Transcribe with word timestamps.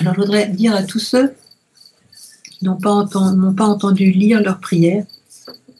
Alors 0.00 0.14
je 0.14 0.20
voudrais 0.20 0.48
dire 0.48 0.74
à 0.74 0.82
tous 0.82 0.98
ceux 0.98 1.34
qui 2.50 2.64
n'ont 2.64 2.78
pas, 2.78 2.90
entendu, 2.90 4.10
lire 4.12 4.42
leur 4.42 4.58
prière 4.58 5.04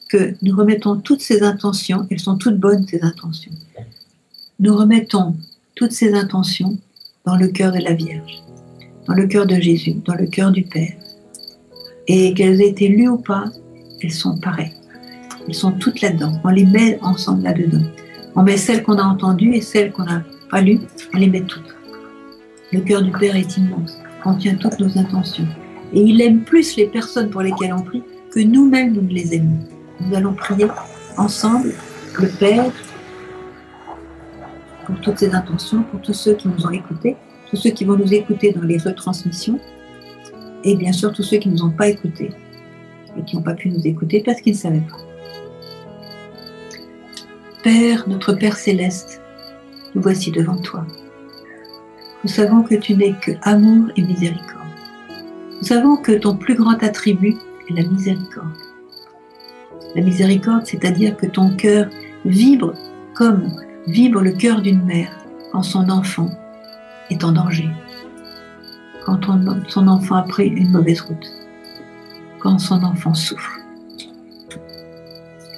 que 0.09 0.35
nous 0.43 0.55
remettons 0.55 0.97
toutes 0.97 1.21
ces 1.21 1.41
intentions, 1.41 2.05
elles 2.11 2.19
sont 2.19 2.37
toutes 2.37 2.59
bonnes 2.59 2.85
ces 2.87 3.01
intentions. 3.01 3.51
Nous 4.59 4.75
remettons 4.75 5.35
toutes 5.75 5.91
ces 5.91 6.13
intentions 6.13 6.77
dans 7.25 7.35
le 7.35 7.47
cœur 7.47 7.71
de 7.71 7.79
la 7.79 7.93
Vierge, 7.93 8.43
dans 9.07 9.15
le 9.15 9.25
cœur 9.25 9.47
de 9.47 9.55
Jésus, 9.55 9.95
dans 10.05 10.15
le 10.15 10.27
cœur 10.27 10.51
du 10.51 10.63
Père. 10.63 10.93
Et 12.07 12.35
qu'elles 12.35 12.61
aient 12.61 12.69
été 12.69 12.89
lues 12.89 13.09
ou 13.09 13.17
pas, 13.17 13.45
elles 14.03 14.11
sont 14.11 14.37
pareilles. 14.37 14.73
Elles 15.47 15.55
sont 15.55 15.71
toutes 15.71 16.01
là-dedans. 16.01 16.39
On 16.43 16.49
les 16.49 16.65
met 16.65 16.99
ensemble 17.01 17.43
là-dedans. 17.43 17.85
On 18.35 18.43
met 18.43 18.57
celles 18.57 18.83
qu'on 18.83 18.99
a 18.99 19.03
entendues 19.03 19.55
et 19.55 19.61
celles 19.61 19.91
qu'on 19.91 20.03
n'a 20.03 20.23
pas 20.51 20.61
lues, 20.61 20.79
on 21.13 21.17
les 21.17 21.27
met 21.27 21.41
toutes. 21.41 21.75
Le 22.71 22.81
cœur 22.81 23.01
du 23.01 23.11
Père 23.11 23.35
est 23.35 23.57
immense, 23.57 23.97
contient 24.23 24.55
toutes 24.55 24.79
nos 24.79 24.97
intentions. 24.97 25.47
Et 25.93 26.01
il 26.01 26.21
aime 26.21 26.41
plus 26.41 26.75
les 26.77 26.87
personnes 26.87 27.29
pour 27.29 27.41
lesquelles 27.41 27.73
on 27.73 27.81
prie 27.81 28.03
que 28.31 28.39
nous-mêmes 28.39 28.93
nous 28.93 29.01
ne 29.01 29.13
les 29.13 29.35
aimons. 29.35 29.59
Nous 29.99 30.15
allons 30.15 30.33
prier 30.33 30.67
ensemble, 31.17 31.73
le 32.19 32.27
Père, 32.27 32.71
pour 34.85 34.99
toutes 35.01 35.19
ces 35.19 35.33
intentions, 35.33 35.83
pour 35.83 36.01
tous 36.01 36.13
ceux 36.13 36.33
qui 36.33 36.47
nous 36.47 36.65
ont 36.65 36.71
écoutés, 36.71 37.17
tous 37.49 37.57
ceux 37.57 37.71
qui 37.71 37.85
vont 37.85 37.97
nous 37.97 38.13
écouter 38.13 38.51
dans 38.51 38.61
les 38.61 38.77
retransmissions, 38.77 39.59
et 40.63 40.75
bien 40.75 40.91
sûr 40.91 41.11
tous 41.11 41.23
ceux 41.23 41.37
qui 41.37 41.49
ne 41.49 41.55
nous 41.55 41.63
ont 41.63 41.71
pas 41.71 41.87
écoutés 41.89 42.31
et 43.17 43.23
qui 43.23 43.35
n'ont 43.35 43.41
pas 43.41 43.55
pu 43.55 43.69
nous 43.69 43.85
écouter 43.85 44.21
parce 44.25 44.39
qu'ils 44.41 44.53
ne 44.53 44.57
savaient 44.57 44.81
pas. 44.89 44.97
Père, 47.63 48.07
notre 48.07 48.33
Père 48.33 48.57
céleste, 48.57 49.21
nous 49.93 50.01
voici 50.01 50.31
devant 50.31 50.57
toi. 50.57 50.85
Nous 52.23 52.29
savons 52.29 52.61
que 52.61 52.75
tu 52.75 52.95
n'es 52.95 53.13
que 53.13 53.31
amour 53.41 53.89
et 53.95 54.01
miséricorde. 54.03 54.67
Nous 55.59 55.67
savons 55.67 55.97
que 55.97 56.11
ton 56.11 56.35
plus 56.35 56.53
grand 56.53 56.81
attribut 56.83 57.35
est 57.67 57.73
la 57.73 57.87
miséricorde. 57.89 58.57
La 59.95 60.01
miséricorde, 60.03 60.65
c'est-à-dire 60.65 61.17
que 61.17 61.25
ton 61.25 61.55
cœur 61.55 61.87
vibre 62.25 62.73
comme 63.15 63.51
vibre 63.87 64.21
le 64.21 64.31
cœur 64.31 64.61
d'une 64.61 64.83
mère 64.83 65.17
quand 65.51 65.63
son 65.63 65.89
enfant 65.89 66.29
est 67.09 67.23
en 67.23 67.31
danger, 67.31 67.69
quand 69.03 69.19
son 69.67 69.87
enfant 69.87 70.15
a 70.15 70.23
pris 70.23 70.47
une 70.47 70.71
mauvaise 70.71 71.01
route, 71.01 71.27
quand 72.39 72.59
son 72.59 72.83
enfant 72.83 73.13
souffre. 73.13 73.57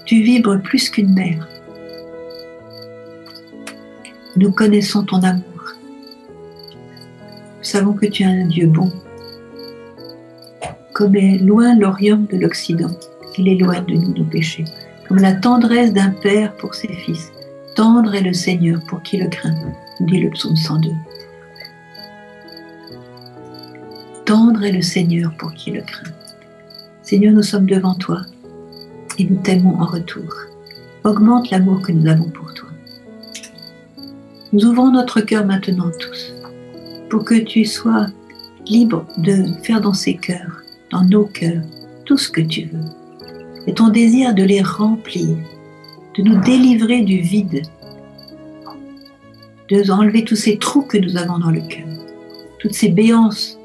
Tu 0.06 0.22
vibres 0.22 0.62
plus 0.62 0.90
qu'une 0.90 1.14
mère. 1.14 1.48
Nous 4.36 4.52
connaissons 4.52 5.04
ton 5.04 5.22
amour. 5.22 5.53
Savons 7.74 7.94
que 7.94 8.06
tu 8.06 8.22
es 8.22 8.28
un 8.28 8.46
Dieu 8.46 8.68
bon, 8.68 8.92
comme 10.94 11.16
est 11.16 11.40
loin 11.40 11.76
l'Orient 11.76 12.24
de 12.32 12.38
l'Occident, 12.38 12.92
il 13.36 13.48
éloigne 13.48 13.84
de 13.88 13.96
nous 13.96 14.14
nos 14.14 14.26
péchés, 14.26 14.66
comme 15.08 15.18
la 15.18 15.34
tendresse 15.34 15.92
d'un 15.92 16.12
père 16.12 16.56
pour 16.58 16.76
ses 16.76 16.94
fils. 16.94 17.32
Tendre 17.76 18.14
est 18.14 18.22
le 18.22 18.32
Seigneur 18.32 18.80
pour 18.88 19.02
qui 19.02 19.18
le 19.18 19.28
craint, 19.28 19.56
dit 20.02 20.20
le 20.20 20.30
psaume 20.30 20.56
102. 20.56 20.92
Tendre 24.26 24.64
est 24.64 24.72
le 24.72 24.84
Seigneur 24.84 25.36
pour 25.36 25.52
qui 25.56 25.72
le 25.72 25.82
craint. 25.82 26.12
Seigneur, 27.02 27.34
nous 27.34 27.42
sommes 27.42 27.66
devant 27.66 27.96
toi 27.96 28.22
et 29.18 29.24
nous 29.24 29.38
t'aimons 29.38 29.82
en 29.82 29.88
retour. 29.88 30.32
Augmente 31.06 31.50
l'amour 31.50 31.82
que 31.82 31.92
nous 31.92 32.08
avons 32.08 32.30
pour 32.30 32.54
toi. 32.54 32.70
Nous 34.52 34.64
ouvrons 34.64 34.92
notre 34.92 35.22
cœur 35.22 35.44
maintenant 35.44 35.90
tous 36.00 36.33
pour 37.14 37.26
que 37.26 37.36
tu 37.36 37.64
sois 37.64 38.08
libre 38.66 39.06
de 39.18 39.46
faire 39.62 39.80
dans 39.80 39.94
ces 39.94 40.16
cœurs, 40.16 40.64
dans 40.90 41.04
nos 41.04 41.26
cœurs, 41.26 41.62
tout 42.06 42.18
ce 42.18 42.28
que 42.28 42.42
tu 42.42 42.64
veux. 42.64 42.90
Et 43.68 43.74
ton 43.76 43.90
désir 43.90 44.34
de 44.34 44.42
les 44.42 44.64
remplir, 44.64 45.38
de 46.18 46.24
nous 46.24 46.42
délivrer 46.42 47.02
du 47.02 47.22
vide, 47.22 47.62
de 49.70 49.92
enlever 49.92 50.24
tous 50.24 50.36
ces 50.36 50.58
trous 50.58 50.82
que 50.82 50.98
nous 50.98 51.16
avons 51.16 51.38
dans 51.38 51.52
le 51.52 51.62
cœur, 51.62 51.86
toutes 52.58 52.74
ces 52.74 52.90
béances 52.90 53.60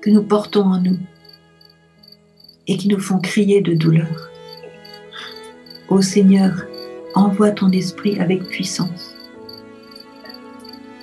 que 0.00 0.08
nous 0.08 0.22
portons 0.22 0.64
en 0.64 0.80
nous 0.80 0.98
et 2.66 2.78
qui 2.78 2.88
nous 2.88 2.98
font 2.98 3.18
crier 3.18 3.60
de 3.60 3.74
douleur. 3.74 4.30
Ô 5.90 6.00
Seigneur, 6.00 6.64
envoie 7.14 7.50
ton 7.50 7.70
esprit 7.72 8.18
avec 8.20 8.44
puissance, 8.44 9.14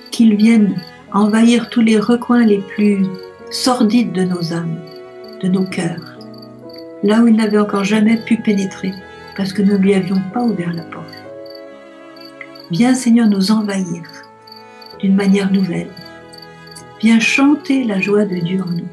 qu'il 0.09 0.35
vienne 0.35 0.75
envahir 1.13 1.69
tous 1.69 1.81
les 1.81 1.99
recoins 1.99 2.43
les 2.43 2.57
plus 2.57 3.05
sordides 3.51 4.11
de 4.11 4.23
nos 4.23 4.53
âmes, 4.53 4.79
de 5.41 5.47
nos 5.47 5.63
cœurs, 5.63 6.17
là 7.03 7.21
où 7.21 7.27
il 7.27 7.35
n'avait 7.35 7.59
encore 7.59 7.83
jamais 7.83 8.17
pu 8.17 8.37
pénétrer, 8.37 8.91
parce 9.37 9.53
que 9.53 9.61
nous 9.61 9.73
ne 9.73 9.77
lui 9.77 9.93
avions 9.93 10.21
pas 10.33 10.41
ouvert 10.41 10.73
la 10.73 10.83
porte. 10.83 11.23
Viens 12.71 12.95
Seigneur 12.95 13.27
nous 13.27 13.51
envahir 13.51 14.01
d'une 14.99 15.15
manière 15.15 15.51
nouvelle. 15.51 15.91
Viens 16.99 17.19
chanter 17.19 17.83
la 17.83 17.99
joie 17.99 18.25
de 18.25 18.37
Dieu 18.37 18.61
en 18.61 18.71
nous. 18.71 18.87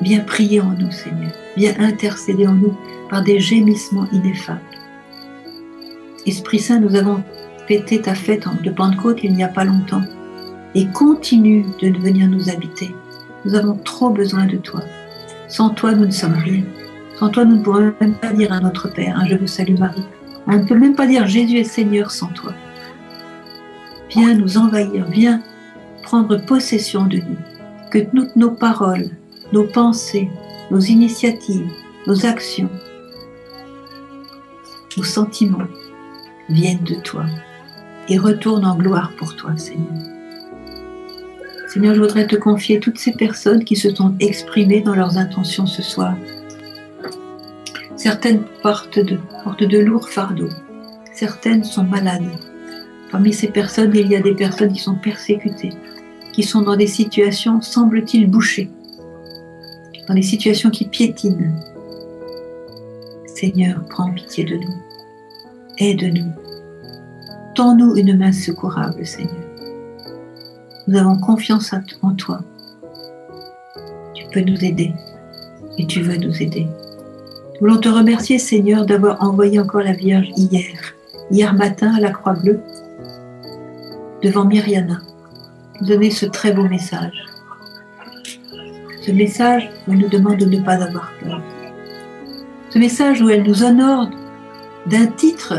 Viens 0.00 0.20
prier 0.20 0.60
en 0.60 0.70
nous, 0.78 0.90
Seigneur. 0.90 1.32
Viens 1.56 1.74
intercéder 1.78 2.46
en 2.46 2.54
nous 2.54 2.74
par 3.10 3.22
des 3.22 3.38
gémissements 3.38 4.08
ineffables. 4.12 4.60
Esprit 6.24 6.60
Saint, 6.60 6.80
nous 6.80 6.94
avons 6.94 7.22
fêté 7.66 8.00
ta 8.00 8.14
fête 8.14 8.46
de 8.62 8.70
Pentecôte 8.70 9.20
il 9.22 9.34
n'y 9.34 9.44
a 9.44 9.48
pas 9.48 9.64
longtemps 9.64 10.02
et 10.74 10.86
continue 10.86 11.64
de 11.80 11.98
venir 11.98 12.28
nous 12.28 12.48
habiter. 12.48 12.94
Nous 13.44 13.54
avons 13.54 13.74
trop 13.76 14.10
besoin 14.10 14.46
de 14.46 14.56
toi. 14.56 14.80
Sans 15.48 15.70
toi, 15.70 15.92
nous 15.92 16.06
ne 16.06 16.10
sommes 16.10 16.34
rien. 16.34 16.62
Sans 17.18 17.28
toi, 17.28 17.44
nous 17.44 17.56
ne 17.56 17.62
pourrons 17.62 17.92
même 18.00 18.14
pas 18.14 18.32
dire 18.32 18.52
à 18.52 18.60
notre 18.60 18.88
Père, 18.92 19.16
hein, 19.18 19.26
je 19.28 19.36
vous 19.36 19.46
salue 19.46 19.78
Marie. 19.78 20.04
On 20.46 20.56
ne 20.56 20.64
peut 20.64 20.78
même 20.78 20.96
pas 20.96 21.06
dire 21.06 21.26
Jésus 21.26 21.58
est 21.58 21.64
Seigneur 21.64 22.10
sans 22.10 22.28
toi. 22.28 22.52
Viens 24.10 24.34
nous 24.34 24.58
envahir, 24.58 25.06
viens 25.08 25.42
prendre 26.02 26.36
possession 26.44 27.06
de 27.06 27.18
nous. 27.18 27.38
Que 27.90 27.98
toutes 27.98 28.34
nos 28.36 28.50
paroles, 28.50 29.10
nos 29.52 29.64
pensées, 29.64 30.30
nos 30.70 30.80
initiatives, 30.80 31.70
nos 32.06 32.24
actions, 32.24 32.70
nos 34.96 35.04
sentiments 35.04 35.68
viennent 36.48 36.84
de 36.84 36.94
toi 36.96 37.26
et 38.12 38.18
retournent 38.18 38.66
en 38.66 38.76
gloire 38.76 39.10
pour 39.16 39.34
toi, 39.36 39.56
Seigneur. 39.56 39.88
Seigneur, 41.66 41.94
je 41.94 42.00
voudrais 42.02 42.26
te 42.26 42.36
confier 42.36 42.78
toutes 42.78 42.98
ces 42.98 43.12
personnes 43.12 43.64
qui 43.64 43.74
se 43.74 43.88
sont 43.94 44.14
exprimées 44.20 44.82
dans 44.82 44.94
leurs 44.94 45.16
intentions 45.16 45.64
ce 45.64 45.80
soir. 45.80 46.14
Certaines 47.96 48.42
portent 48.62 48.98
de, 48.98 49.78
lourds 49.78 50.10
fardeaux, 50.10 50.50
certaines 51.14 51.64
sont 51.64 51.84
malades. 51.84 52.28
Parmi 53.10 53.32
ces 53.32 53.48
personnes, 53.48 53.92
il 53.94 54.08
y 54.08 54.16
a 54.16 54.20
des 54.20 54.34
personnes 54.34 54.74
qui 54.74 54.80
sont 54.80 54.96
persécutées, 54.96 55.72
qui 56.34 56.42
sont 56.42 56.60
dans 56.60 56.76
des 56.76 56.86
situations, 56.86 57.62
semble-t-il, 57.62 58.30
bouchées 58.30 58.70
dans 60.06 60.14
les 60.14 60.22
situations 60.22 60.68
qui 60.68 60.84
piétinent. 60.86 61.56
Seigneur, 63.24 63.82
prends 63.88 64.12
pitié 64.12 64.44
de 64.44 64.56
nous. 64.56 64.82
Aide-nous. 65.78 66.41
Tends-nous 67.54 67.96
une 67.96 68.16
main 68.16 68.32
secourable, 68.32 69.04
Seigneur. 69.06 69.34
Nous 70.86 70.98
avons 70.98 71.18
confiance 71.18 71.74
en 72.02 72.14
toi. 72.14 72.40
Tu 74.14 74.24
peux 74.32 74.40
nous 74.40 74.64
aider 74.64 74.92
et 75.78 75.86
tu 75.86 76.00
veux 76.00 76.16
nous 76.16 76.42
aider. 76.42 76.66
Nous 76.66 77.60
voulons 77.60 77.80
te 77.80 77.88
remercier, 77.88 78.38
Seigneur, 78.38 78.86
d'avoir 78.86 79.22
envoyé 79.22 79.60
encore 79.60 79.82
la 79.82 79.92
Vierge 79.92 80.28
hier, 80.36 80.72
hier 81.30 81.54
matin 81.54 81.94
à 81.94 82.00
la 82.00 82.10
Croix 82.10 82.34
Bleue, 82.34 82.60
devant 84.22 84.44
Myriana, 84.44 84.98
nous 85.80 85.86
donner 85.86 86.10
ce 86.10 86.26
très 86.26 86.52
beau 86.52 86.64
message 86.64 87.32
ce 89.02 89.10
message 89.10 89.68
où 89.86 89.92
elle 89.92 89.98
nous 89.98 90.08
demande 90.08 90.36
de 90.36 90.46
ne 90.46 90.60
pas 90.60 90.82
avoir 90.82 91.12
peur. 91.22 91.42
Ce 92.70 92.78
message 92.78 93.20
où 93.20 93.28
elle 93.28 93.42
nous 93.42 93.64
honore 93.64 94.08
d'un 94.86 95.06
titre 95.06 95.54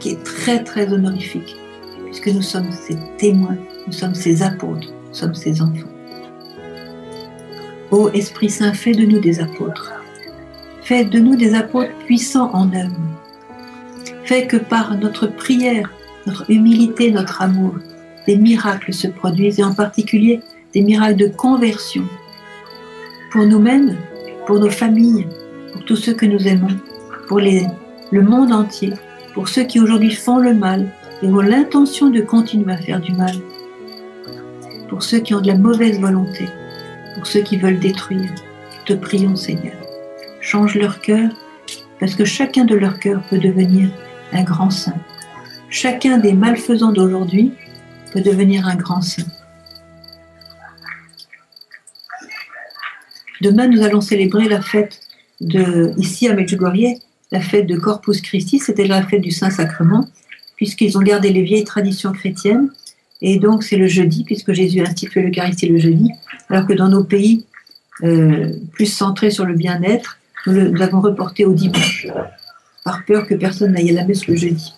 qui 0.00 0.10
est 0.10 0.24
très 0.24 0.64
très 0.64 0.92
honorifique, 0.92 1.56
puisque 2.06 2.28
nous 2.28 2.42
sommes 2.42 2.72
ses 2.72 2.96
témoins, 3.18 3.56
nous 3.86 3.92
sommes 3.92 4.14
ses 4.14 4.42
apôtres, 4.42 4.88
nous 5.08 5.14
sommes 5.14 5.34
ses 5.34 5.62
enfants. 5.62 5.86
Ô 7.90 8.08
Esprit 8.10 8.50
Saint, 8.50 8.72
fais 8.72 8.92
de 8.92 9.04
nous 9.04 9.20
des 9.20 9.40
apôtres. 9.40 9.92
Fais 10.82 11.04
de 11.04 11.18
nous 11.18 11.36
des 11.36 11.54
apôtres 11.54 11.94
puissants 12.06 12.50
en 12.52 12.72
œuvre. 12.72 12.96
Fais 14.24 14.46
que 14.46 14.56
par 14.56 14.96
notre 14.96 15.26
prière, 15.26 15.90
notre 16.26 16.50
humilité, 16.50 17.10
notre 17.10 17.42
amour, 17.42 17.74
des 18.26 18.36
miracles 18.36 18.92
se 18.92 19.08
produisent, 19.08 19.58
et 19.58 19.64
en 19.64 19.74
particulier 19.74 20.40
des 20.72 20.82
miracles 20.82 21.16
de 21.16 21.28
conversion 21.28 22.04
pour 23.32 23.46
nous-mêmes, 23.46 23.96
pour 24.46 24.58
nos 24.58 24.70
familles, 24.70 25.26
pour 25.72 25.84
tous 25.84 25.96
ceux 25.96 26.14
que 26.14 26.26
nous 26.26 26.46
aimons, 26.46 26.76
pour 27.28 27.40
le 27.40 28.22
monde 28.22 28.52
entier, 28.52 28.92
pour 29.34 29.48
ceux 29.48 29.64
qui 29.64 29.80
aujourd'hui 29.80 30.14
font 30.14 30.38
le 30.38 30.54
mal 30.54 30.88
et 31.22 31.26
ont 31.26 31.40
l'intention 31.40 32.10
de 32.10 32.20
continuer 32.20 32.72
à 32.72 32.76
faire 32.76 33.00
du 33.00 33.12
mal. 33.12 33.34
pour 34.88 35.04
ceux 35.04 35.20
qui 35.20 35.34
ont 35.34 35.40
de 35.40 35.46
la 35.46 35.56
mauvaise 35.56 36.00
volonté, 36.00 36.48
pour 37.14 37.24
ceux 37.24 37.42
qui 37.42 37.56
veulent 37.56 37.78
détruire. 37.78 38.28
Te 38.86 38.92
prions, 38.92 39.36
Seigneur. 39.36 39.76
Change 40.40 40.74
leur 40.74 41.00
cœur, 41.00 41.30
parce 42.00 42.16
que 42.16 42.24
chacun 42.24 42.64
de 42.64 42.74
leur 42.74 42.98
cœur 42.98 43.22
peut 43.30 43.38
devenir 43.38 43.88
un 44.32 44.42
grand 44.42 44.70
saint. 44.70 45.00
Chacun 45.68 46.18
des 46.18 46.32
malfaisants 46.32 46.90
d'aujourd'hui 46.90 47.52
peut 48.12 48.20
devenir 48.20 48.66
un 48.66 48.74
grand 48.74 49.00
saint. 49.00 49.30
Demain, 53.40 53.68
nous 53.68 53.82
allons 53.82 54.00
célébrer 54.00 54.48
la 54.48 54.60
fête 54.60 55.00
de, 55.40 55.92
ici 55.98 56.26
à 56.28 56.34
Medjugorje, 56.34 56.98
la 57.32 57.40
fête 57.40 57.66
de 57.66 57.76
Corpus 57.76 58.20
Christi, 58.20 58.58
c'était 58.58 58.86
la 58.86 59.02
fête 59.02 59.20
du 59.20 59.30
Saint-Sacrement, 59.30 60.08
puisqu'ils 60.56 60.98
ont 60.98 61.02
gardé 61.02 61.30
les 61.30 61.42
vieilles 61.42 61.64
traditions 61.64 62.12
chrétiennes. 62.12 62.70
Et 63.22 63.38
donc, 63.38 63.62
c'est 63.62 63.76
le 63.76 63.86
jeudi, 63.86 64.24
puisque 64.24 64.52
Jésus 64.52 64.80
a 64.80 64.84
institué 64.84 65.22
l'Eucharistie 65.22 65.68
le 65.68 65.78
jeudi, 65.78 66.10
alors 66.48 66.66
que 66.66 66.72
dans 66.72 66.88
nos 66.88 67.04
pays 67.04 67.44
euh, 68.02 68.52
plus 68.72 68.86
centrés 68.86 69.30
sur 69.30 69.44
le 69.44 69.54
bien-être, 69.54 70.18
nous 70.46 70.74
l'avons 70.74 71.00
reporté 71.00 71.44
au 71.44 71.52
dimanche, 71.52 72.06
par 72.84 73.04
peur 73.04 73.26
que 73.26 73.34
personne 73.34 73.72
n'aille 73.72 73.90
à 73.90 73.94
la 73.94 74.04
messe 74.04 74.26
le 74.26 74.36
jeudi. 74.36 74.72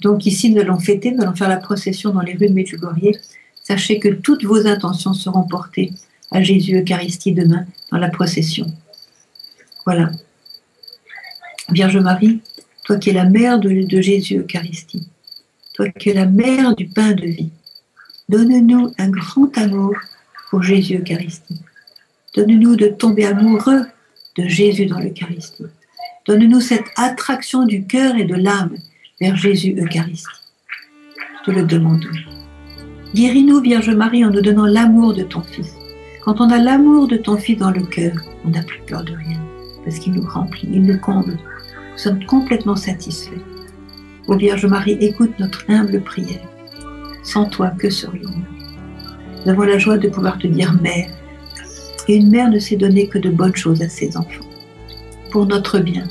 Donc 0.00 0.26
ici, 0.26 0.50
nous 0.50 0.60
allons 0.60 0.78
fêter, 0.78 1.10
nous 1.10 1.22
allons 1.22 1.34
faire 1.34 1.48
la 1.48 1.56
procession 1.58 2.10
dans 2.10 2.20
les 2.20 2.32
rues 2.32 2.48
de 2.48 2.54
Medjugorje. 2.54 3.18
Sachez 3.62 3.98
que 3.98 4.08
toutes 4.08 4.44
vos 4.44 4.66
intentions 4.66 5.12
seront 5.12 5.42
portées 5.42 5.92
à 6.30 6.42
Jésus 6.42 6.80
Eucharistie 6.80 7.32
demain 7.32 7.66
dans 7.90 7.98
la 7.98 8.08
procession. 8.08 8.66
Voilà. 9.84 10.10
Vierge 11.70 11.98
Marie, 11.98 12.40
toi 12.84 12.96
qui 12.96 13.10
es 13.10 13.12
la 13.12 13.26
mère 13.26 13.58
de, 13.58 14.00
Jésus 14.00 14.38
Eucharistie, 14.38 15.06
toi 15.74 15.88
qui 15.90 16.08
es 16.08 16.14
la 16.14 16.24
mère 16.24 16.74
du 16.74 16.86
pain 16.86 17.12
de 17.12 17.26
vie, 17.26 17.50
donne-nous 18.30 18.94
un 18.98 19.10
grand 19.10 19.56
amour 19.58 19.94
pour 20.50 20.62
Jésus 20.62 20.98
Eucharistie. 20.98 21.60
Donne-nous 22.34 22.74
de 22.74 22.86
tomber 22.86 23.26
amoureux 23.26 23.82
de 24.38 24.48
Jésus 24.48 24.86
dans 24.86 24.98
l'Eucharistie. 24.98 25.66
Donne-nous 26.26 26.60
cette 26.62 26.86
attraction 26.96 27.66
du 27.66 27.84
cœur 27.84 28.16
et 28.16 28.24
de 28.24 28.34
l'âme 28.34 28.76
vers 29.20 29.36
Jésus 29.36 29.74
Eucharistie. 29.78 30.26
Je 31.40 31.52
te 31.52 31.58
le 31.58 31.64
demande. 31.64 32.04
Guéris-nous, 33.14 33.60
Vierge 33.60 33.90
Marie, 33.90 34.24
en 34.24 34.30
nous 34.30 34.40
donnant 34.40 34.66
l'amour 34.66 35.12
de 35.12 35.22
ton 35.22 35.42
Fils. 35.42 35.74
Quand 36.24 36.40
on 36.40 36.48
a 36.48 36.58
l'amour 36.58 37.08
de 37.08 37.18
ton 37.18 37.36
Fils 37.36 37.58
dans 37.58 37.70
le 37.70 37.82
cœur, 37.82 38.14
on 38.46 38.50
n'a 38.50 38.62
plus 38.62 38.80
peur 38.86 39.04
de 39.04 39.14
rien, 39.14 39.40
parce 39.84 39.98
qu'il 39.98 40.14
nous 40.14 40.26
remplit, 40.26 40.68
il 40.72 40.82
nous 40.82 40.98
comble, 40.98 41.38
nous 41.98 42.04
sommes 42.04 42.24
complètement 42.26 42.76
satisfaits. 42.76 43.42
Ô 44.28 44.36
Vierge 44.36 44.66
Marie, 44.66 44.96
écoute 45.00 45.32
notre 45.40 45.64
humble 45.68 46.00
prière. 46.00 46.46
Sans 47.24 47.46
toi, 47.46 47.72
que 47.76 47.90
serions-nous? 47.90 49.44
Nous 49.44 49.50
avons 49.50 49.62
la 49.62 49.78
joie 49.78 49.98
de 49.98 50.08
pouvoir 50.08 50.38
te 50.38 50.46
dire 50.46 50.72
Mère. 50.80 51.10
Et 52.06 52.14
une 52.14 52.30
mère 52.30 52.50
ne 52.50 52.60
sait 52.60 52.76
donner 52.76 53.08
que 53.08 53.18
de 53.18 53.30
bonnes 53.30 53.56
choses 53.56 53.82
à 53.82 53.88
ses 53.88 54.16
enfants. 54.16 54.46
Pour 55.32 55.46
notre 55.46 55.80
bien. 55.80 56.04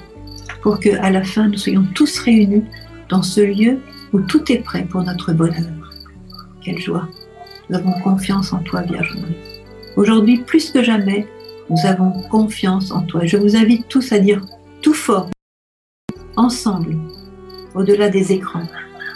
Pour 0.61 0.81
que, 0.81 0.89
à 0.99 1.09
la 1.09 1.23
fin, 1.23 1.47
nous 1.47 1.57
soyons 1.57 1.85
tous 1.95 2.19
réunis 2.19 2.65
dans 3.07 3.23
ce 3.23 3.39
lieu 3.39 3.79
où 4.11 4.19
tout 4.19 4.51
est 4.51 4.59
prêt 4.59 4.85
pour 4.89 5.03
notre 5.03 5.31
bonheur. 5.31 5.71
Quelle 6.61 6.79
joie. 6.79 7.07
Nous 7.69 7.77
avons 7.77 7.93
confiance 8.01 8.51
en 8.51 8.59
toi, 8.59 8.81
Vierge 8.81 9.15
Marie. 9.15 9.37
Aujourd'hui, 9.95 10.39
plus 10.39 10.69
que 10.69 10.83
jamais, 10.83 11.25
nous 11.69 11.85
avons 11.85 12.11
confiance 12.23 12.91
en 12.91 13.03
toi. 13.03 13.21
Je 13.23 13.37
vous 13.37 13.55
invite 13.55 13.87
tous 13.87 14.11
à 14.11 14.19
dire 14.19 14.41
tout 14.81 14.93
fort 14.93 15.29
ensemble, 16.47 16.95
au-delà 17.75 18.07
des 18.07 18.31
écrans. 18.31 18.67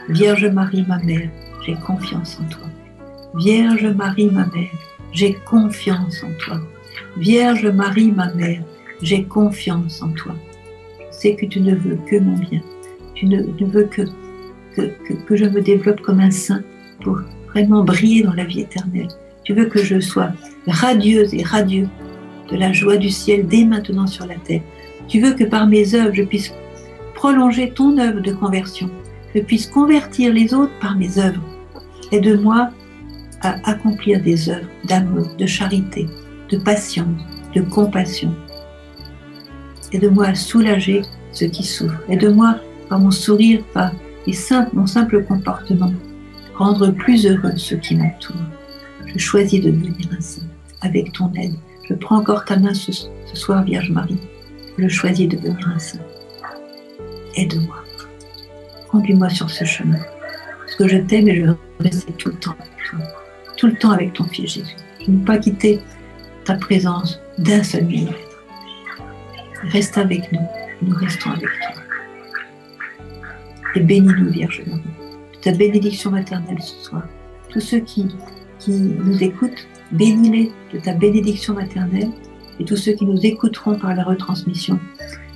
Vierge 0.09 0.47
Marie, 0.47 0.85
ma 0.85 0.99
mère, 0.99 1.29
j'ai 1.65 1.75
confiance 1.75 2.37
en 2.41 2.47
toi. 2.49 2.67
Vierge 3.35 3.87
Marie, 4.01 4.29
ma 4.29 4.45
mère, 4.47 4.75
j'ai 5.13 5.33
confiance 5.45 6.21
en 6.25 6.33
toi. 6.43 6.59
Vierge 7.17 7.67
Marie, 7.67 8.11
ma 8.11 8.33
mère, 8.33 8.61
j'ai 9.01 9.23
confiance 9.23 10.01
en 10.01 10.09
toi. 10.09 10.35
Je 10.99 11.17
sais 11.19 11.35
que 11.37 11.45
tu 11.45 11.61
ne 11.61 11.73
veux 11.73 11.97
que 12.09 12.17
mon 12.19 12.37
bien. 12.37 12.61
Tu 13.15 13.27
ne, 13.27 13.41
veux 13.75 13.85
que 13.85 14.01
que, 14.75 14.81
que, 15.27 15.35
je 15.35 15.45
me 15.45 15.61
développe 15.61 16.01
comme 16.01 16.19
un 16.19 16.31
saint 16.31 16.63
pour 17.01 17.17
vraiment 17.51 17.83
briller 17.83 18.23
dans 18.23 18.33
la 18.33 18.45
vie 18.45 18.61
éternelle. 18.61 19.09
Tu 19.43 19.53
veux 19.53 19.65
que 19.65 19.83
je 19.83 19.99
sois 19.99 20.31
radieuse 20.67 21.33
et 21.33 21.43
radieux 21.43 21.87
de 22.51 22.57
la 22.57 22.73
joie 22.73 22.97
du 22.97 23.09
ciel 23.09 23.47
dès 23.47 23.63
maintenant 23.63 24.07
sur 24.07 24.25
la 24.25 24.35
terre. 24.35 24.61
Tu 25.07 25.19
veux 25.19 25.33
que 25.33 25.43
par 25.45 25.67
mes 25.67 25.95
œuvres, 25.95 26.13
je 26.13 26.23
puisse 26.23 26.53
prolonger 27.21 27.69
ton 27.69 27.99
œuvre 27.99 28.19
de 28.19 28.33
conversion, 28.33 28.89
je 29.35 29.41
puisse 29.41 29.67
convertir 29.67 30.33
les 30.33 30.55
autres 30.55 30.73
par 30.79 30.97
mes 30.97 31.19
œuvres. 31.19 31.43
Aide-moi 32.11 32.71
à 33.41 33.69
accomplir 33.69 34.23
des 34.23 34.49
œuvres 34.49 34.67
d'amour, 34.85 35.27
de 35.37 35.45
charité, 35.45 36.07
de 36.49 36.57
patience, 36.57 37.21
de 37.53 37.61
compassion. 37.61 38.33
Aide-moi 39.91 40.29
à 40.29 40.33
soulager 40.33 41.03
ceux 41.31 41.45
qui 41.45 41.63
souffrent. 41.63 42.01
Aide-moi 42.09 42.55
par 42.89 42.97
mon 42.97 43.11
sourire, 43.11 43.63
par 43.71 43.91
mon 44.73 44.87
simple 44.87 45.23
comportement, 45.23 45.93
rendre 46.55 46.89
plus 46.89 47.27
heureux 47.27 47.55
ceux 47.55 47.77
qui 47.77 47.97
m'entourent. 47.97 48.49
Je 49.05 49.19
choisis 49.19 49.61
de 49.61 49.69
devenir 49.69 50.07
un 50.17 50.21
saint 50.21 50.47
avec 50.81 51.13
ton 51.13 51.31
aide. 51.33 51.53
Je 51.87 51.93
prends 51.93 52.17
encore 52.17 52.45
ta 52.45 52.57
main 52.57 52.73
ce, 52.73 52.91
ce 52.91 53.35
soir, 53.35 53.63
Vierge 53.63 53.91
Marie. 53.91 54.17
Je 54.79 54.87
choisis 54.87 55.29
de 55.29 55.37
devenir 55.37 55.69
un 55.75 55.77
saint 55.77 55.99
aide-moi. 57.35 57.77
Conduis-moi 58.89 59.29
sur 59.29 59.49
ce 59.49 59.63
chemin. 59.65 59.99
Parce 60.59 60.75
que 60.75 60.87
je 60.87 60.97
t'aime 60.97 61.27
et 61.27 61.35
je 61.35 61.45
veux 61.45 61.57
rester 61.79 62.13
tout 62.13 62.29
le 62.29 62.35
temps 62.35 62.55
avec 62.59 62.71
toi. 62.89 62.99
Tout 63.57 63.67
le 63.67 63.75
temps 63.75 63.91
avec 63.91 64.13
ton 64.13 64.25
Fils 64.25 64.53
Jésus. 64.53 64.75
Je 64.99 65.11
ne 65.11 65.17
veux 65.17 65.25
pas 65.25 65.37
quitter 65.37 65.79
ta 66.45 66.55
présence 66.55 67.19
d'un 67.37 67.63
seul 67.63 67.85
millimètre. 67.85 68.17
Reste 69.71 69.97
avec 69.97 70.31
nous. 70.31 70.41
Nous 70.81 70.95
restons 70.95 71.31
avec 71.31 71.49
toi. 71.49 71.81
Et 73.75 73.79
bénis-nous, 73.79 74.31
Vierge 74.31 74.63
Marie, 74.67 74.81
ta 75.41 75.51
bénédiction 75.51 76.11
maternelle 76.11 76.61
ce 76.61 76.83
soir. 76.83 77.03
Tous 77.49 77.59
ceux 77.59 77.79
qui, 77.79 78.07
qui 78.59 78.71
nous 78.71 79.23
écoutent, 79.23 79.67
bénis-les 79.91 80.51
de 80.73 80.79
ta 80.79 80.93
bénédiction 80.93 81.53
maternelle 81.53 82.09
et 82.59 82.65
tous 82.65 82.77
ceux 82.77 82.93
qui 82.93 83.05
nous 83.05 83.25
écouteront 83.25 83.77
par 83.77 83.95
la 83.95 84.03
retransmission, 84.03 84.79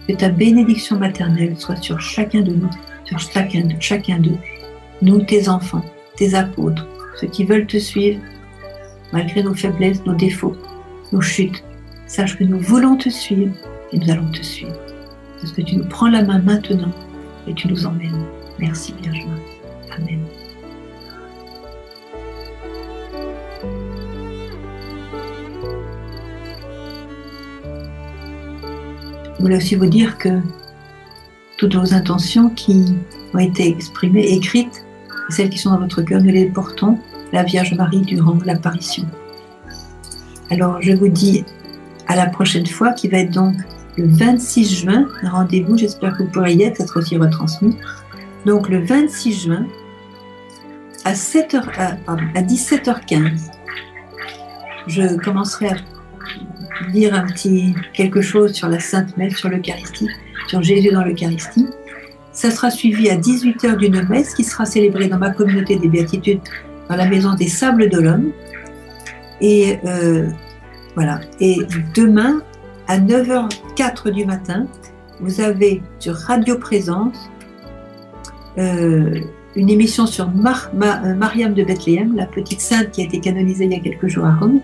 que 0.07 0.13
ta 0.13 0.29
bénédiction 0.29 0.97
maternelle 0.97 1.55
soit 1.57 1.81
sur 1.81 1.99
chacun 1.99 2.41
de 2.41 2.53
nous, 2.53 2.69
sur 3.05 3.19
chacun, 3.19 3.67
chacun 3.79 4.19
d'eux, 4.19 4.37
nous, 5.01 5.21
tes 5.21 5.49
enfants, 5.49 5.83
tes 6.15 6.35
apôtres, 6.35 6.87
ceux 7.19 7.27
qui 7.27 7.43
veulent 7.43 7.67
te 7.67 7.77
suivre, 7.77 8.19
malgré 9.11 9.43
nos 9.43 9.53
faiblesses, 9.53 10.03
nos 10.05 10.15
défauts, 10.15 10.55
nos 11.11 11.21
chutes. 11.21 11.63
Sache 12.07 12.37
que 12.37 12.43
nous 12.43 12.59
voulons 12.59 12.97
te 12.97 13.09
suivre 13.09 13.53
et 13.91 13.97
nous 13.97 14.09
allons 14.11 14.29
te 14.31 14.43
suivre. 14.43 14.75
Parce 15.39 15.51
que 15.51 15.61
tu 15.61 15.77
nous 15.77 15.85
prends 15.85 16.09
la 16.09 16.23
main 16.23 16.39
maintenant 16.39 16.91
et 17.47 17.53
tu 17.53 17.67
nous 17.67 17.85
emmènes. 17.85 18.25
Merci, 18.59 18.93
Vierge 19.01 19.25
Je 29.37 29.43
voulais 29.43 29.57
aussi 29.57 29.75
vous 29.75 29.85
dire 29.85 30.17
que 30.17 30.39
toutes 31.57 31.75
vos 31.75 31.93
intentions 31.93 32.49
qui 32.49 32.95
ont 33.33 33.39
été 33.39 33.67
exprimées, 33.67 34.33
écrites, 34.33 34.85
celles 35.29 35.49
qui 35.49 35.57
sont 35.57 35.71
dans 35.71 35.79
votre 35.79 36.01
cœur, 36.01 36.21
nous 36.21 36.31
les 36.31 36.45
portons 36.45 36.99
la 37.33 37.43
Vierge 37.43 37.73
Marie 37.73 38.01
durant 38.01 38.37
l'apparition. 38.45 39.05
Alors 40.49 40.81
je 40.81 40.93
vous 40.93 41.09
dis 41.09 41.43
à 42.07 42.15
la 42.15 42.27
prochaine 42.27 42.67
fois, 42.67 42.91
qui 42.91 43.07
va 43.07 43.17
être 43.17 43.31
donc 43.31 43.55
le 43.97 44.07
26 44.07 44.81
juin. 44.81 45.07
Rendez-vous, 45.23 45.77
j'espère 45.77 46.15
que 46.17 46.23
vous 46.23 46.29
pourrez 46.29 46.53
y 46.53 46.63
être, 46.63 46.81
être 46.81 46.97
aussi 46.97 47.17
retransmis. 47.17 47.77
Donc 48.45 48.69
le 48.69 48.85
26 48.85 49.43
juin, 49.43 49.65
à, 51.03 51.13
7h, 51.13 51.63
à 52.07 52.41
17h15, 52.41 53.51
je 54.87 55.15
commencerai 55.17 55.69
à 55.69 55.75
dire 56.95 57.13
un 57.13 57.25
petit 57.25 57.75
quelque 57.93 58.21
chose 58.21 58.53
sur 58.53 58.69
la 58.69 58.79
Sainte 58.79 59.15
Messe, 59.17 59.35
sur 59.35 59.49
l'Eucharistie, 59.49 60.09
sur 60.47 60.63
Jésus 60.63 60.91
dans 60.91 61.03
l'Eucharistie. 61.03 61.67
Ça 62.31 62.51
sera 62.51 62.71
suivi 62.71 63.09
à 63.09 63.17
18h 63.17 63.77
d'une 63.77 64.07
messe 64.09 64.33
qui 64.33 64.43
sera 64.43 64.65
célébrée 64.65 65.07
dans 65.07 65.19
ma 65.19 65.29
communauté 65.29 65.77
des 65.77 65.87
Béatitudes, 65.87 66.41
dans 66.89 66.95
la 66.95 67.07
maison 67.07 67.33
des 67.35 67.47
Sables 67.47 67.89
de 67.89 67.99
l'Homme. 67.99 68.31
Et 69.41 69.77
euh, 69.85 70.29
voilà. 70.95 71.19
Et 71.39 71.57
demain, 71.93 72.41
à 72.87 72.97
9h04 72.97 74.11
du 74.11 74.25
matin, 74.25 74.67
vous 75.19 75.41
avez 75.41 75.81
sur 75.99 76.15
Radio 76.15 76.57
Présence 76.57 77.29
euh, 78.57 79.19
une 79.55 79.69
émission 79.69 80.05
sur 80.05 80.25
euh, 80.25 81.15
Mariam 81.15 81.53
de 81.53 81.63
Bethléem, 81.63 82.15
la 82.15 82.25
petite 82.25 82.61
sainte 82.61 82.91
qui 82.91 83.01
a 83.01 83.05
été 83.05 83.19
canonisée 83.19 83.65
il 83.65 83.71
y 83.71 83.75
a 83.75 83.79
quelques 83.79 84.07
jours 84.07 84.25
à 84.25 84.35
Rome. 84.35 84.61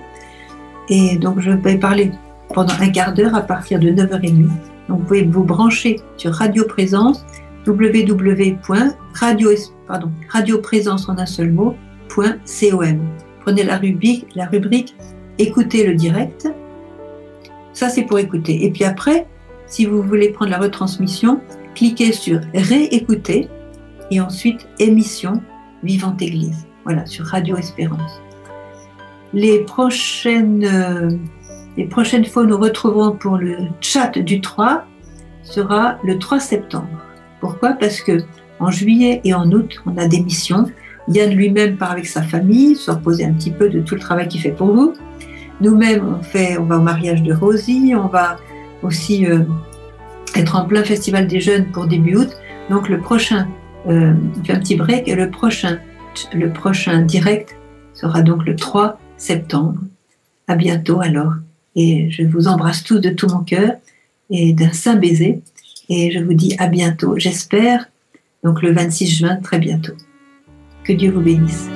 Et 0.92 1.18
donc, 1.18 1.40
je 1.40 1.50
vais 1.50 1.78
parler 1.78 2.12
pendant 2.54 2.74
un 2.80 2.90
quart 2.90 3.14
d'heure 3.14 3.34
à 3.34 3.42
partir 3.42 3.80
de 3.80 3.90
9h30. 3.90 4.44
Donc, 4.90 5.00
vous 5.00 5.06
pouvez 5.06 5.24
vous 5.24 5.44
brancher 5.44 6.00
sur 6.18 6.34
Radio 6.34 6.66
Présence, 6.66 7.26
www.radio, 7.66 9.50
pardon, 9.88 10.12
radioprésence 10.30 11.10
en 11.10 11.18
un 11.18 11.26
seul 11.26 11.52
mot, 11.52 11.76
.com. 12.14 12.36
prenez 13.40 13.64
la 13.64 13.78
rubrique, 13.78 14.28
la 14.36 14.46
rubrique 14.46 14.94
écoutez 15.42 15.86
le 15.86 15.96
direct. 15.96 16.48
Ça, 17.74 17.90
c'est 17.90 18.04
pour 18.04 18.20
écouter. 18.20 18.66
Et 18.66 18.72
puis 18.72 18.84
après, 18.84 19.28
si 19.66 19.86
vous 19.86 20.04
voulez 20.04 20.30
prendre 20.30 20.52
la 20.52 20.60
retransmission, 20.60 21.42
cliquez 21.74 22.12
sur 22.12 22.42
réécouter 22.54 23.48
et 24.12 24.20
ensuite 24.20 24.68
émission 24.80 25.42
Vivante 25.84 26.22
Église. 26.22 26.68
Voilà, 26.84 27.06
sur 27.06 27.26
Radio 27.26 27.58
Espérance. 27.58 28.22
Les 29.34 29.60
prochaines, 29.60 30.66
euh, 30.66 31.10
les 31.78 31.86
prochaines 31.86 32.26
fois 32.26 32.46
nous 32.46 32.58
retrouverons 32.58 33.14
pour 33.14 33.38
le 33.38 33.58
chat 33.80 34.18
du 34.20 34.42
3 34.42 34.86
sera 35.44 35.98
le 36.04 36.20
3 36.20 36.40
septembre. 36.40 37.06
Pourquoi? 37.40 37.74
Parce 37.74 38.02
que 38.02 38.20
en 38.60 38.70
juillet 38.70 39.22
et 39.24 39.34
en 39.34 39.52
août, 39.52 39.82
on 39.86 39.98
a 39.98 40.08
des 40.08 40.22
missions. 40.22 40.66
Yann 41.08 41.32
lui-même 41.32 41.78
part 41.78 41.92
avec 41.92 42.06
sa 42.06 42.22
famille, 42.22 42.76
se 42.76 42.92
reposer 42.92 43.26
un 43.26 43.34
petit 43.34 43.52
peu 43.52 43.70
de 43.70 43.82
tout 43.82 43.96
le 43.96 44.02
travail 44.02 44.28
qu'il 44.28 44.42
fait 44.42 44.52
pour 44.52 44.68
vous. 44.68 44.94
Nous-mêmes, 45.60 46.16
on 46.20 46.22
fait, 46.22 46.58
on 46.58 46.66
va 46.66 46.78
au 46.78 46.82
mariage 46.82 47.24
de 47.24 47.34
Rosie, 47.34 47.94
on 47.96 48.08
va 48.08 48.38
aussi 48.84 49.26
euh, 49.26 49.40
être 50.36 50.56
en 50.56 50.66
plein 50.66 50.84
festival 50.84 51.28
des 51.28 51.40
jeunes 51.40 51.66
pour 51.72 51.88
début 51.88 52.18
août. 52.18 52.30
Donc 52.70 52.88
le 52.88 53.00
prochain, 53.00 53.48
euh, 53.88 54.14
un 54.50 54.60
petit 54.60 54.76
break 54.76 55.08
et 55.08 55.16
le 55.16 55.30
prochain, 55.30 55.80
le 56.34 56.52
prochain 56.52 57.02
direct 57.02 57.56
sera 57.94 58.22
donc 58.22 58.46
le 58.46 58.56
3 58.56 58.98
septembre. 59.22 59.80
À 60.48 60.56
bientôt 60.56 61.00
alors. 61.02 61.34
Et 61.76 62.10
je 62.12 62.24
vous 62.24 62.48
embrasse 62.48 62.84
tous 62.84 63.00
de 63.00 63.10
tout 63.10 63.28
mon 63.28 63.44
cœur 63.44 63.74
et 64.30 64.54
d'un 64.54 64.74
saint 64.74 64.96
baiser. 64.96 65.42
Et 65.88 66.12
je 66.12 66.20
vous 66.20 66.34
dis 66.34 66.56
à 66.58 66.68
bientôt. 66.68 67.18
J'espère 67.18 67.88
donc 68.44 68.62
le 68.62 68.72
26 68.74 69.08
juin 69.08 69.36
très 69.38 69.60
bientôt. 69.60 69.94
Que 70.84 70.94
Dieu 70.94 71.12
vous 71.12 71.22
bénisse. 71.22 71.70